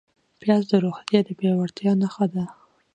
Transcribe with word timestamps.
پیاز 0.41 0.63
د 0.71 0.73
روغتیا 0.85 1.19
د 1.25 1.29
پیاوړتیا 1.39 1.91
نښه 2.01 2.25
ده 2.33 2.43